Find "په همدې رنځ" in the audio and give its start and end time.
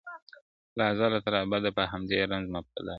1.77-2.45